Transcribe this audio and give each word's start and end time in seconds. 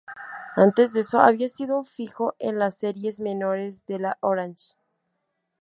Antes 0.55 0.93
de 0.93 1.01
eso, 1.01 1.19
había 1.19 1.47
sido 1.47 1.77
un 1.77 1.85
fijo 1.85 2.33
en 2.39 2.57
las 2.57 2.73
series 2.75 3.19
menores 3.19 3.85
de 3.85 3.99
la 3.99 4.17
"oranje". 4.19 4.73